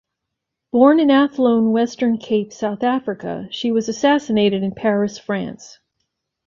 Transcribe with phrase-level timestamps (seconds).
[0.71, 5.77] Born in Athlone, Western Cape, South Africa, she was assassinated in Paris, France.